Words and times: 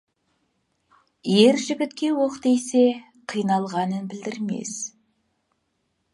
Ер 1.33 1.59
жігітке 1.65 2.09
оқ 2.23 2.39
тисе, 2.47 2.83
қиналғанын 3.35 4.09
білдірмес. 4.15 4.75